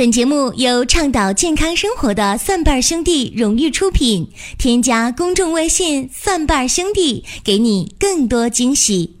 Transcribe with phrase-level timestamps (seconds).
[0.00, 4.32] 本节目由倡导健康生活的蒜瓣兄弟荣誉出品。
[4.56, 9.20] 添加公众微信“蒜瓣兄弟”，给你更多惊喜。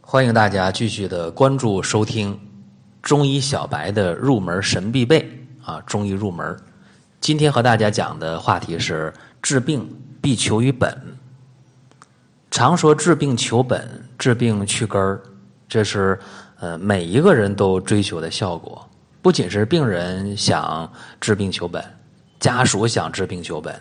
[0.00, 2.38] 欢迎大家继续的关注收听
[3.02, 5.28] 中医小白的入门神必备
[5.64, 6.56] 啊，中医入门。
[7.20, 9.12] 今天和大家讲的话题是
[9.42, 9.84] 治病
[10.20, 10.96] 必求于本。
[12.48, 15.20] 常说治病求本，治病去根儿，
[15.68, 16.16] 这是
[16.60, 18.86] 呃每一个人都追求的效果。
[19.22, 20.90] 不仅是病人想
[21.20, 21.84] 治病求本，
[22.38, 23.78] 家属想治病求本，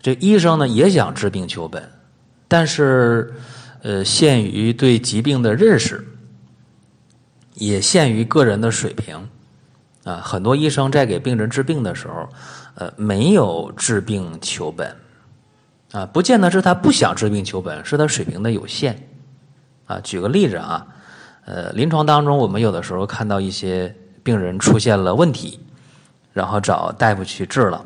[0.00, 1.86] 这医生呢也想治病求本，
[2.48, 3.34] 但是，
[3.82, 6.02] 呃，限于对疾病的认识，
[7.56, 9.28] 也限于个人的水平，
[10.04, 12.26] 啊，很多医生在给病人治病的时候，
[12.76, 14.96] 呃，没有治病求本，
[15.92, 18.96] 啊，不见得是他不想治病求本，是他水平的有限，
[19.84, 20.86] 啊，举个例子啊，
[21.44, 23.94] 呃，临床当中我们有的时候看到一些。
[24.24, 25.60] 病人出现了问题，
[26.32, 27.84] 然后找大夫去治了，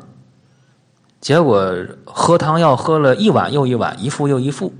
[1.21, 1.71] 结果
[2.05, 4.73] 喝汤药喝了一碗又一碗，一副又一副，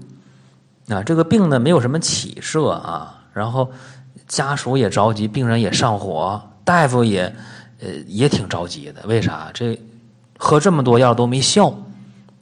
[0.88, 3.70] 啊，这个病呢没有什么起色啊，然后
[4.26, 7.36] 家属也着急，病人也上火，大夫也
[7.82, 9.52] 呃也挺着急的，为啥？
[9.54, 9.78] 这
[10.38, 11.72] 喝这么多药都没效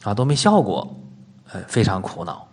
[0.03, 0.95] 啊，都没效果，
[1.51, 2.47] 呃，非常苦恼。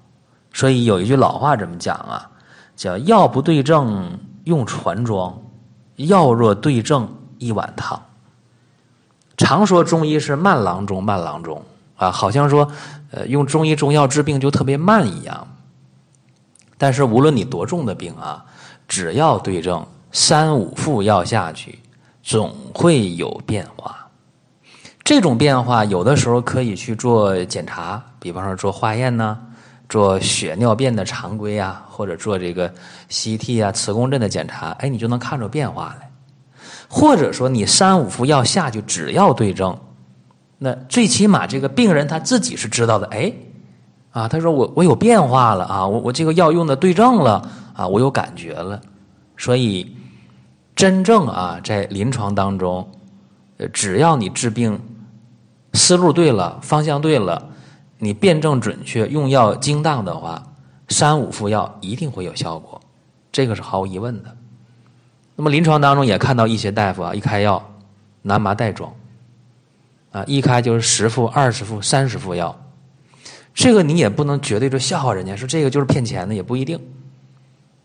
[0.55, 2.31] 所以有一句老话怎么讲啊？
[2.75, 5.37] 叫药不对症用船装。
[5.97, 8.03] 药若对症一碗汤。
[9.37, 11.63] 常说中医是慢郎中，慢郎中
[11.97, 12.71] 啊，好像说，
[13.11, 15.47] 呃，用中医中药治病就特别慢一样。
[16.79, 18.45] 但是无论你多重的病啊，
[18.87, 21.79] 只要对症，三五副药下去，
[22.23, 24.09] 总会有变化。
[25.03, 29.39] 这种变化有的时候可以去做检查，比方说做化验呢。
[29.89, 32.73] 做血尿便的常规啊，或者做这个
[33.11, 36.11] CT 啊、磁共振的检查，哎，你就能看出变化来。
[36.89, 39.77] 或者说，你三五副药下去，只要对症，
[40.59, 43.07] 那最起码这个病人他自己是知道的。
[43.09, 43.33] 哎，
[44.11, 48.81] 啊，他说我我有变化了啊，我我这个药用的对症了啊，我有感觉了。
[49.37, 49.97] 所以，
[50.77, 52.89] 真正啊，在临床当中，
[53.59, 54.81] 呃，只要你治病
[55.73, 57.51] 思路对了，方向对了。
[58.05, 60.43] 你辨证准确，用药精当的话，
[60.89, 62.79] 三五副药一定会有效果，
[63.33, 64.37] 这个是毫无疑问的。
[65.35, 67.67] 那么临床当中也看到一些大夫啊，一开药
[68.21, 68.95] 拿麻袋装，
[70.13, 72.55] 啊，一开就是十副、二十副、三十副药，
[73.55, 76.79] 这个你也不能绝对就笑话人家，说这个就是骗钱的，也不一定。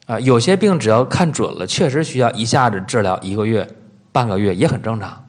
[0.05, 3.65] 啊，有些病只要看准了，确实需要一下子治疗一个月、
[4.11, 5.25] 半个月也很正常，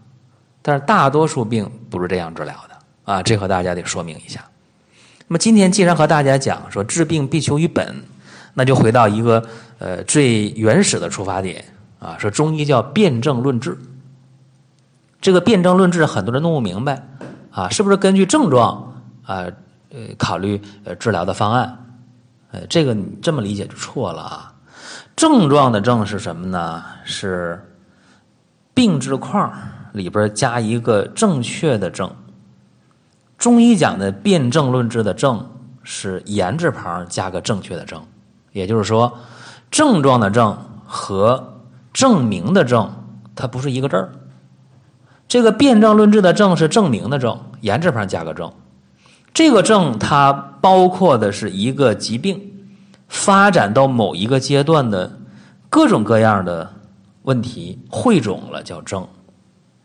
[0.63, 4.45] 但是大多数病不是这样治疗的啊，这和大家得说明一下。
[5.31, 8.03] 那么今天既然和大家讲说治病必求于本，
[8.53, 9.41] 那就回到一个
[9.79, 11.65] 呃最原始的出发点
[12.01, 13.79] 啊，说中医叫辨证论治。
[15.21, 17.07] 这个辨证论治很多人弄不明白
[17.53, 18.93] 啊，是不是根据症状
[19.23, 19.47] 啊
[19.91, 21.79] 呃考虑呃治疗的方案？
[22.51, 24.53] 呃，这个你这么理解就错了啊。
[25.15, 26.83] 症状的症是什么呢？
[27.05, 27.65] 是
[28.75, 29.53] 病字框
[29.93, 32.13] 里边加一个正确的症。
[33.41, 35.49] 中医讲的辨证论治的证
[35.83, 38.03] 是言字旁加个正确的正，
[38.53, 39.19] 也就是说，
[39.71, 42.93] 症状的症和证明的证
[43.35, 44.13] 它不是一个字儿。
[45.27, 48.53] 这个辨证论治的证是证明的证，言字旁加个正。
[49.33, 52.53] 这个症它包括的是一个疾病
[53.09, 55.19] 发展到某一个阶段的
[55.71, 56.71] 各种各样的
[57.23, 59.09] 问题汇总了叫症。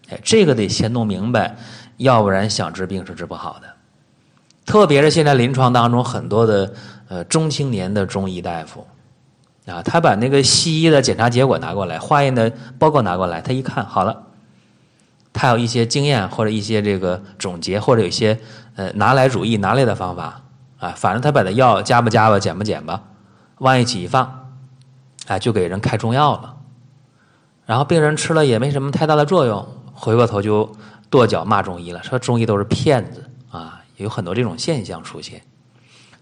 [0.10, 1.58] 哎，这个得先弄明白。
[1.98, 3.68] 要不然想治病是治不好的，
[4.66, 6.74] 特别是现在临床当中很多的
[7.08, 8.86] 呃中青年的中医大夫
[9.66, 14.24] 啊，他把那个西医的检查结果拿过来，化验的报告拿过来，他一看好了，
[15.32, 18.38] 他有一些经验或者一些这个总结或者有一些
[18.76, 20.42] 呃拿来主义拿来的方法
[20.80, 23.02] 啊，反正他把那药加吧加吧减吧减吧
[23.60, 24.50] 往一起一放，
[25.28, 26.58] 哎就给人开中药了，
[27.66, 30.76] 然后病人吃了也没什么太大的作用，回过头就。
[31.16, 33.82] 跺脚骂中医了，说中医都是骗子啊！
[33.96, 35.42] 有很多这种现象出现。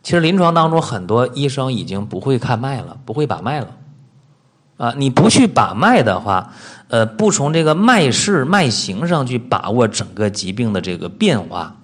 [0.03, 3.67] 其实临床当中，很多医生已经不会看脉了，不会把脉了
[4.77, 4.93] 啊！
[4.95, 6.53] 你不去把脉的话，
[6.89, 11.77] 呃，不从这个脉势、脉形上去把握整个疾病的这个变化，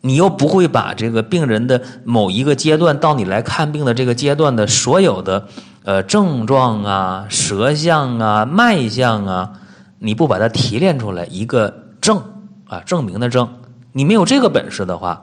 [0.00, 5.46] 你又不会把这个病人的某一个阶段到你来看病的这个阶段的所有的
[5.84, 9.52] 呃症状啊、舌象啊、脉象啊，
[9.98, 11.83] 你不把它提炼出来一个。
[12.04, 12.22] 证
[12.68, 13.48] 啊，证明的证，
[13.92, 15.22] 你没有这个本事的话，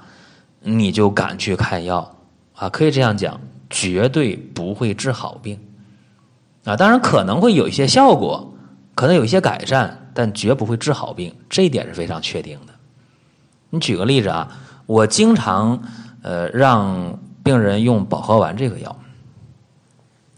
[0.61, 2.15] 你就敢去开药
[2.55, 2.69] 啊？
[2.69, 3.39] 可以这样讲，
[3.69, 5.59] 绝对不会治好病
[6.63, 6.75] 啊。
[6.75, 8.51] 当然可能会有一些效果
[8.95, 12.73] 可能有一些改善，但绝不会治好病，这一点是非常确定的。
[13.69, 14.49] 你举个例子啊，
[14.87, 15.83] 我经常
[16.23, 18.97] 呃让病人用保和丸这个药，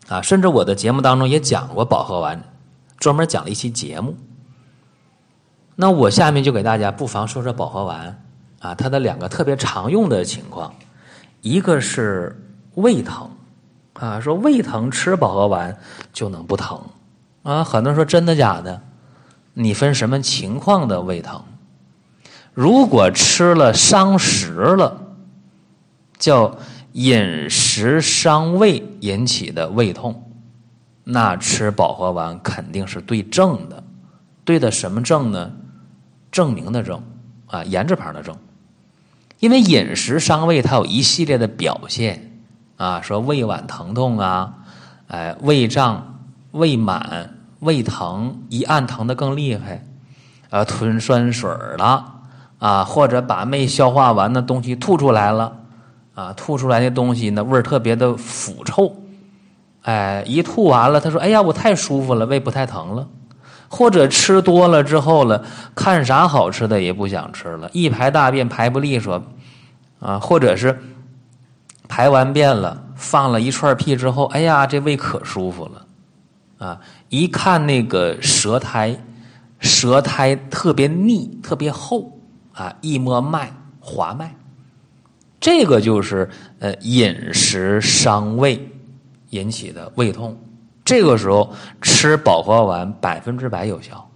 [0.10, 2.44] 啊，甚至我的节目当中也讲过保和丸，
[2.98, 4.18] 专门讲了一期节目。
[5.76, 8.24] 那我下面就给大家不妨说说保和丸
[8.60, 10.74] 啊，它的两个特别常用的情况，
[11.42, 12.40] 一个是
[12.76, 13.30] 胃疼
[13.94, 15.78] 啊，说胃疼吃保和丸
[16.12, 16.80] 就能不疼
[17.42, 18.82] 啊，很多人说真的假的？
[19.56, 21.44] 你分什么情况的胃疼？
[22.54, 25.02] 如果吃了伤食了，
[26.18, 26.56] 叫
[26.92, 30.32] 饮食伤胃引起的胃痛，
[31.04, 33.84] 那吃保和丸肯定是对症的。
[34.46, 35.52] 对的什么症呢？
[36.34, 37.02] 证明的症
[37.48, 38.36] 啊，言字旁的症。
[39.40, 42.42] 因为饮食伤胃，它有一系列的表现
[42.76, 44.54] 啊，说胃脘疼痛啊，
[45.08, 46.20] 哎，胃胀、
[46.52, 49.86] 胃满、胃疼，一按疼的更厉害，
[50.50, 52.10] 啊，吞酸水了。
[52.60, 55.54] 啊，或者把没消化完的东西吐出来了，
[56.14, 58.96] 啊，吐出来的东西呢味儿特别的腐臭，
[59.82, 63.06] 哎，一吐完了，他说：“哎呀，我太舒服了，胃不太疼了。”
[63.76, 65.44] 或者吃多了之后了，
[65.74, 69.20] 看啥好吃的也不想吃了，一排大便排不利索，
[70.00, 70.80] 啊，或者是
[71.88, 76.80] 排完便了，放了一串屁之后，哎呀，这胃可舒服了，啊，
[77.10, 78.96] 一看那个舌苔，
[79.58, 82.12] 舌苔特别腻，特别厚。
[82.54, 84.36] 啊，一摸脉滑脉，
[85.40, 86.30] 这个就是
[86.60, 88.70] 呃饮食伤胃
[89.32, 90.38] 引起的胃痛。
[90.86, 94.10] 这个时候吃保和丸百分之百有效，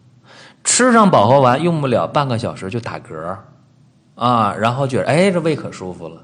[0.64, 3.38] 吃上保和丸用不了半个小时就打嗝
[4.16, 6.24] 啊，然后觉得哎这胃可舒服了。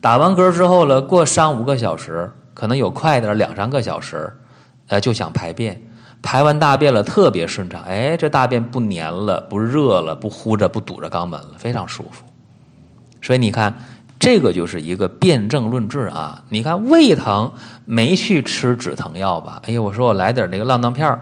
[0.00, 4.32] 打完嗝之后了，过三五个小时，可能有快点两三个小时，
[4.88, 5.80] 呃就想排便。
[6.20, 12.24] 排完大便了，特别顺畅，哎，这大便不粘了，不热了，不糊着，不堵着肛门了，非常舒服。
[13.22, 13.72] 所以你看，
[14.28, 16.44] 这个就是一个辨证论治啊。
[16.50, 17.50] 你看胃疼
[17.86, 19.58] 没去吃止疼药吧？
[19.64, 21.18] 哎呀，我说我来点那个浪荡片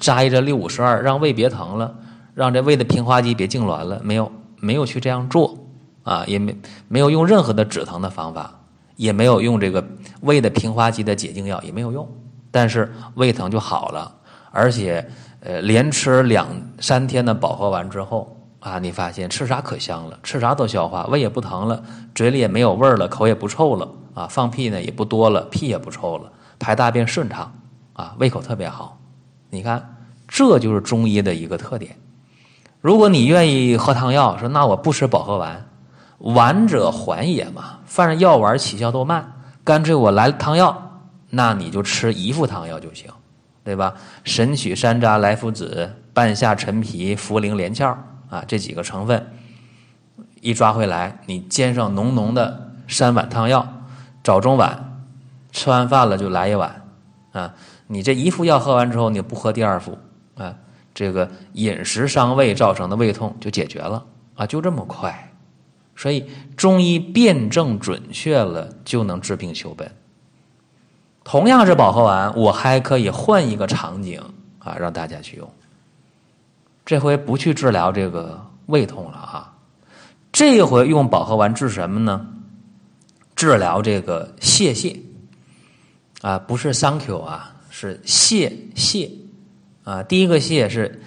[0.00, 1.94] 扎一针六五十二，让胃别疼了，
[2.32, 5.54] 让这胃的平滑肌别痉挛了，没有，没有去这样做
[6.02, 6.56] 啊，也没
[6.88, 8.50] 没有用任何的止疼的方法，
[8.96, 9.86] 也没有用这个
[10.22, 12.08] 胃的平滑肌的解痉药，也没有用，
[12.50, 14.10] 但是胃疼就好了。
[14.50, 15.06] 而且，
[15.40, 16.46] 呃，连吃两
[16.80, 18.34] 三天的饱和丸之后
[18.66, 21.80] 啊，你发现吃啥可香了，吃啥都消化，胃也不疼了，
[22.16, 27.52] 嘴里也没有味儿了，口也不臭了啊，放屁呢也不多了，屁也不臭了，排大便顺畅
[27.92, 28.98] 啊，胃口特别好。
[29.50, 29.96] 你看，
[30.26, 31.96] 这就是中医的一个特点。
[32.80, 35.68] 如果你愿意喝汤药，说那我不吃保和丸，
[36.18, 39.32] 丸者缓也嘛，犯上药丸起效都慢，
[39.62, 43.08] 干脆我来汤药，那你就吃一副汤药就行。
[43.62, 43.94] 对吧？
[44.24, 47.96] 神曲、山楂、莱菔子、半夏、陈皮、茯苓、连翘
[48.28, 49.26] 啊，这几个成分
[50.40, 53.66] 一抓回来，你煎上浓浓的三碗汤药，
[54.22, 55.02] 早中晚
[55.52, 56.82] 吃完饭了就来一碗
[57.32, 57.54] 啊。
[57.86, 59.98] 你这一副药喝完之后，你不喝第二副
[60.36, 60.54] 啊，
[60.94, 65.32] 这个饮食伤胃造成的胃痛就解决了啊，就这么快。
[65.94, 69.90] 所以中医辨证准确了，就能治病求本。
[71.24, 74.20] 同样是保和丸，我还可以换一个场景
[74.58, 75.50] 啊，让大家去用。
[76.86, 79.52] 这回不去治疗这个胃痛了啊，
[80.32, 82.26] 这回用保和丸治什么呢？
[83.34, 84.98] 治疗这个泄泻
[86.22, 89.10] 啊，不是 Thank you 啊，是泄泻
[89.84, 90.02] 啊。
[90.02, 91.02] 第一个泻是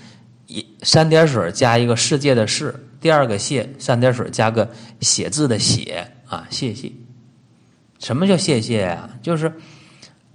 [0.46, 4.70] 一三点水加一个世界的世，第二个泻三点水加个
[5.02, 6.92] 写字的写啊，泄泻。
[7.98, 9.10] 什么叫泄泻啊？
[9.24, 9.52] 就是。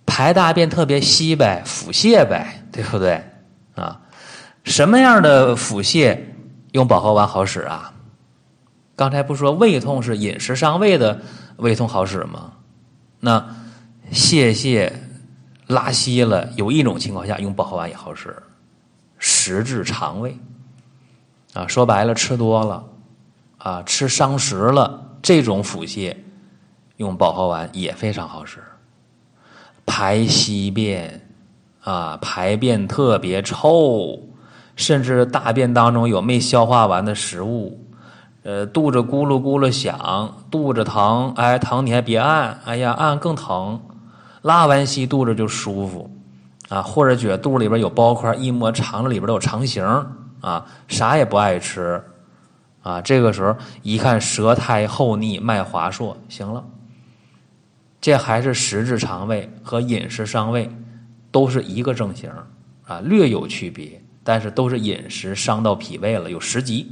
[0.07, 3.21] 排大便特别稀呗，腹泻呗，对不对？
[3.75, 4.00] 啊，
[4.64, 6.18] 什么样的腹泻
[6.73, 7.92] 用保和丸好使啊？
[8.97, 11.21] 刚才不说胃痛是饮食伤胃的
[11.56, 12.52] 胃痛好使吗？
[13.21, 13.44] 那
[14.11, 14.92] 泄泻
[15.66, 18.37] 拉稀了，有一种情况下用保和丸也好使，
[19.18, 20.37] 食滞肠胃
[21.54, 22.85] 啊，说白了吃多了
[23.59, 26.16] 啊，吃伤食了，这种腹泻
[26.97, 28.62] 用保和丸也非常好使。
[29.87, 31.28] 排稀便，
[31.83, 34.21] 啊，排便特别臭，
[34.76, 37.81] 甚至大便当中有没消化完的食物，
[38.43, 43.81] 呃，肚子咕噜咕噜响，肚子疼，哎，疼你还别按，哎呀，按更疼，
[44.43, 46.11] 拉完稀肚子就舒服，
[46.69, 49.85] 啊，或者觉得肚里边有包块，一摸肠子里边都有肠形，
[50.40, 52.02] 啊，啥也不爱吃，
[52.83, 56.62] 啊，这个时候一看舌苔厚腻，脉滑数，行了。
[58.00, 60.71] 这还是食滞肠胃和饮食伤胃，
[61.31, 62.31] 都是一个症型
[62.87, 66.90] 啊，略有区别但是都是饮食伤到脾胃了，有十级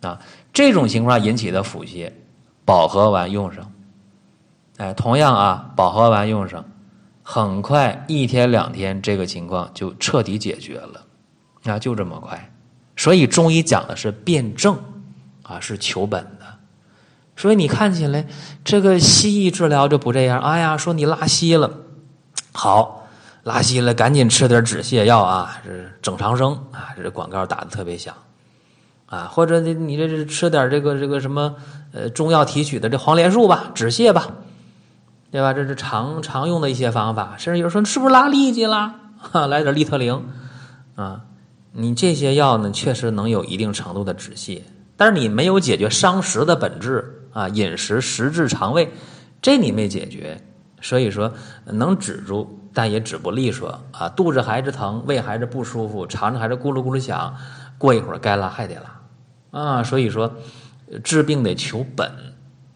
[0.00, 0.18] 啊。
[0.52, 2.10] 这种情况引起的腹泻，
[2.64, 3.70] 保和丸用上，
[4.78, 6.64] 哎，同样啊，保和丸用上，
[7.22, 11.04] 很快一天两天，这个情况就彻底解决了，
[11.64, 12.52] 啊，就这么快。
[12.96, 14.78] 所以中医讲的是辨证，
[15.42, 16.46] 啊，是求本的。
[17.36, 18.26] 所以你看起来
[18.62, 21.70] 这个西医治疗就不这样，哎呀，说你拉稀了，
[22.52, 22.99] 好，
[23.42, 28.14] 拉稀了，赶紧吃点止泻药啊，是整长生啊，这广告打的特别响。
[29.06, 31.52] 啊，或者你你这是吃点这个这个什么
[31.92, 34.28] 呃中药提取的这黄连素吧，止泻吧，
[35.32, 35.52] 对吧？
[35.52, 37.34] 这是常常用的一些方法。
[37.36, 38.94] 甚至有人说是不是拉痢疾了？
[39.18, 40.24] 哈，来点利特灵
[40.94, 41.22] 啊，
[41.72, 44.62] 你这些药呢确实能有一定程度的止泻，
[44.96, 48.88] 但是你没有解决伤食的本质啊，饮食食滞肠胃，
[49.42, 50.40] 这你没解决，
[50.80, 51.32] 所以说
[51.64, 57.34] 能止住，但也止不利索啊，肚子还是疼，胃还是不舒服，肠子还是咕噜咕噜响，
[57.78, 59.60] 过一会儿该拉还得拉。
[59.60, 60.32] 啊，所以说
[61.02, 62.10] 治病得求本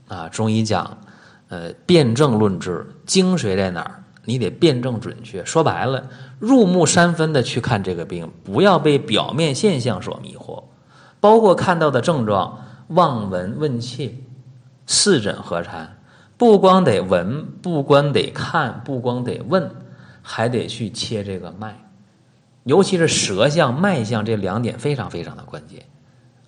[0.08, 0.28] 啊。
[0.28, 0.98] 中医讲，
[1.48, 4.02] 呃，辨证论治，精髓在哪儿？
[4.26, 5.44] 你得辨证准确。
[5.44, 6.08] 说白了，
[6.38, 10.64] 入木三分的去看这个病，不要被表面现象所迷惑。
[11.20, 12.58] 包括看到的症状，
[12.88, 14.14] 望闻问切，
[14.86, 15.98] 四诊合参，
[16.36, 19.70] 不光得闻，不光得看，不光得问，
[20.22, 21.78] 还得去切这个脉。
[22.64, 25.84] 尤其是舌象、脉象这两点非常非常的关键。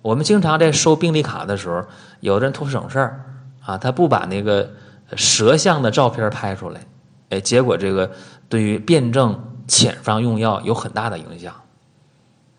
[0.01, 1.85] 我们经常在收病历卡的时候，
[2.21, 3.25] 有的人图省事儿
[3.63, 4.69] 啊，他不把那个
[5.15, 6.81] 舌象的照片拍出来，
[7.29, 8.11] 哎，结果这个
[8.49, 11.53] 对于辨证遣方用药有很大的影响。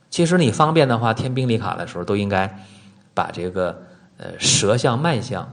[0.08, 2.64] 其实你方便的话，填病历卡的时候都应该
[3.12, 3.82] 把这个
[4.18, 5.52] 呃舌象、脉象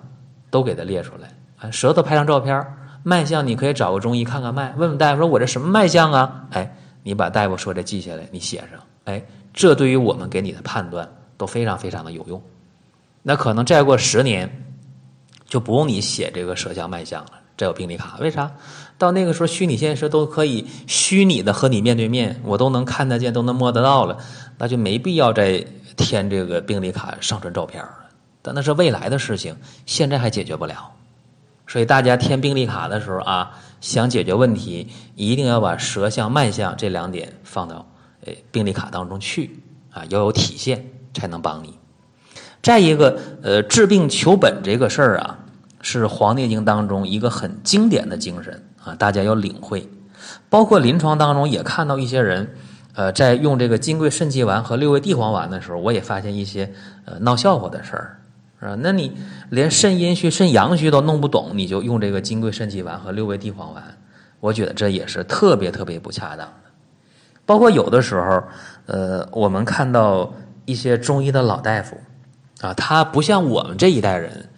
[0.49, 2.65] 都给它列出来啊，舌头拍张照片，
[3.03, 6.45] 脉象你可以找个中医看看脉，问问大夫说我这什么脉象啊？
[6.51, 11.07] 哎，你把大夫说的记下来，你写上，哎，这对于我们给你的判断。
[11.37, 12.41] 都非常非常的有用，
[13.21, 14.49] 那可能再过十年，
[15.45, 18.15] 就不用你写这个舌象脉象了，这有病历卡。
[18.21, 18.49] 为啥？
[18.97, 24.17] 到那个时候，虚拟现实都可以虚拟的和你面对面，我都能看得见，都能摸得到了，
[24.57, 25.61] 那就没必要再
[25.97, 28.05] 填这个病历卡上传照片了。
[28.41, 30.89] 但那是未来的事情，现在还解决不了。
[31.67, 37.87] 所以大家填病历卡的时候啊，想解决问题，一定要把舌象脉象这两点放到
[38.25, 39.59] 诶病历卡当中去
[39.91, 40.85] 啊，要有体现。
[41.17, 41.73] 才能帮你。
[42.61, 45.39] 再一个，呃，治病求本这个事儿啊，
[45.79, 49.87] 是《黄帝经》当中一个很经典的精神啊，大家要领会。
[50.49, 52.53] 包括临床当中也看到一些人，
[52.95, 56.69] 呃，在用这个金匮肾气丸和六味地黄丸的时候，我也发现一些
[57.05, 58.19] 呃闹笑话的事儿，
[58.65, 58.77] 是吧？
[58.81, 59.11] 那你
[59.49, 63.83] 连肾阴虚、肾阳虚都弄不懂，你就用这个金匮肾气丸和六味地黄丸，
[64.39, 66.71] 我觉得这也是特别特别不恰当的。
[67.45, 68.43] 包括有的时候，
[68.87, 70.33] 呃，我们看到。
[70.67, 71.95] 一些中医的老大夫，
[72.59, 74.49] 啊，他不像我们这一代人，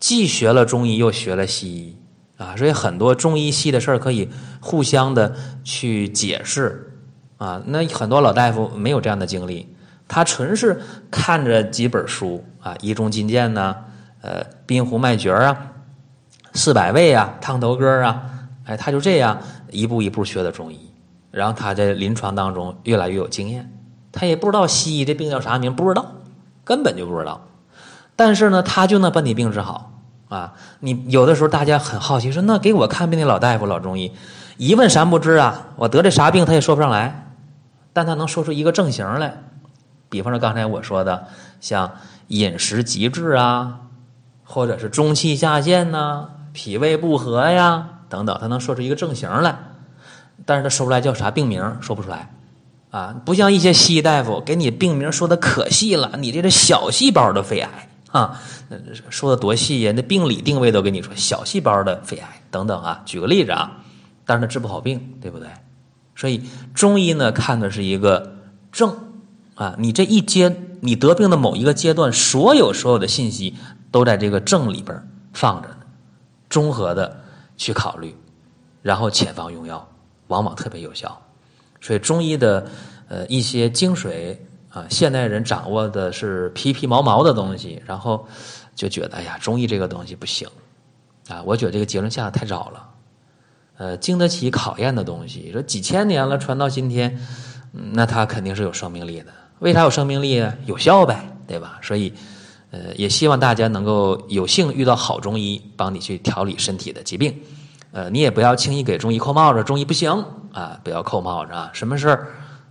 [0.00, 1.96] 既学了中医又学了西医，
[2.36, 4.28] 啊，所以很多中医西的事儿可以
[4.60, 6.92] 互相的去解释，
[7.36, 9.71] 啊，那很多老大夫没有这样的经历，
[10.12, 10.78] 他纯是
[11.10, 13.74] 看着几本书，啊，《医中金鉴》呐，
[14.20, 15.56] 呃，《滨湖脉诀》啊，
[16.52, 18.22] 《四百味》啊，《烫头歌》啊，
[18.66, 19.38] 哎，他就这样
[19.70, 20.92] 一步一步学的中医，
[21.30, 23.72] 然后他在临床当中越来越有经验。
[24.12, 26.04] 他也不知道西医这病叫啥名，不知道，
[26.62, 27.48] 根本就不知道。
[28.14, 29.92] 但是呢，他就能把你病治好
[30.28, 30.52] 啊！
[30.80, 34.12] 你有的时候大家很好奇，说那给我看病的老大夫、老中医，
[34.58, 35.68] 一问三不知啊！
[35.76, 37.32] 我得这啥病，他也说不上来，
[37.94, 39.42] 但他能说出一个症型来。
[40.12, 41.26] 比方说刚才我说的，
[41.58, 41.90] 像
[42.28, 43.80] 饮食极滞啊，
[44.44, 49.56] 或者是中气下陷呐，脾胃不和呀等等，他能说出一个症型来。
[50.44, 52.30] 但是他说出来叫啥病名，说不出来。
[52.90, 58.38] 啊，不像一些西医大夫给你病名说的可细了，你这是小细胞的肺癌啊，
[59.08, 59.92] 说的多细呀？
[59.96, 63.00] 那病理定位都跟你说小细胞的肺癌等等啊。
[63.06, 63.78] 举个例子啊，
[64.26, 65.48] 但是他治不好病，对不对？
[66.14, 66.42] 所以
[66.74, 68.34] 中医呢看的是一个
[68.70, 68.94] 症
[69.54, 73.54] 啊，你这一阶你得病的某一个阶段，所有所有的信息
[73.90, 75.00] 都在这个症里边
[75.34, 75.76] 放着呢，
[76.48, 77.20] 综合的
[77.56, 78.16] 去考虑，
[78.80, 79.86] 然后遣方用药，
[80.28, 81.20] 往往特别有效。
[81.80, 82.66] 所以中医的
[83.08, 84.36] 呃一些精髓
[84.70, 88.26] 啊，现代人掌握的是皮皮毛毛的东西，然后
[88.74, 90.48] 就觉得哎呀，中医这个东西不行
[91.28, 91.42] 啊。
[91.44, 92.88] 我觉得这个结论下的太早了，
[93.76, 97.20] 呃，经得起考验的东西，说几千年了传到今天，
[97.92, 99.32] 那它肯定是有生命力的。
[99.62, 100.52] 为啥有生命力啊？
[100.66, 101.78] 有效呗，对吧？
[101.80, 102.12] 所以
[102.72, 107.32] 呃，也希望大家能够有幸遇到好中医，帮你去调理身体的疾病。
[107.92, 110.10] 呃，你也不要轻易给中医扣帽子，中医不行
[110.52, 111.70] 啊，不要扣帽子啊。
[111.72, 112.26] 什么事儿，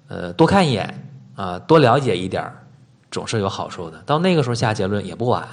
[0.10, 2.62] 呃，多看一眼啊，多了解一点儿，
[3.10, 3.98] 总是有好处的。
[4.06, 5.48] 到那个时候下结论也不晚。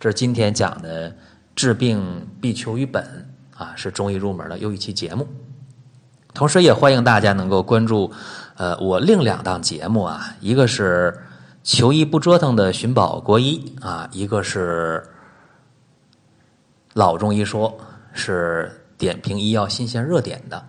[0.00, 1.14] 这是今天讲的
[1.54, 5.28] 治病必求于本啊，是中医入门的又一期节目。
[6.34, 8.12] 同时也欢迎大家能够关注，
[8.58, 11.16] 呃，我另两档节目啊，一个是
[11.62, 15.08] 求医不折腾的寻宝国医啊，一个是
[16.94, 17.78] 老中医说，
[18.12, 20.60] 是点评医药新鲜热点的。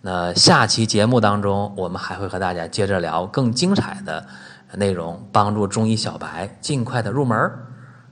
[0.00, 4.26] 那下期节目当中，我们还会和大家接着聊更精彩的
[4.74, 7.66] 内容，帮助中医小白尽快的入门儿。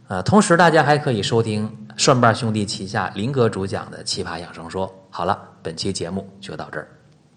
[0.07, 4.87] 呃，同时大家还可以收听蒜瓣兄弟旗下林哥主讲的《奇葩养生说》。
[5.11, 7.02] 好了，本期节目就到这儿。